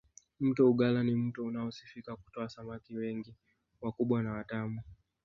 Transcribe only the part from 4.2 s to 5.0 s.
na watamu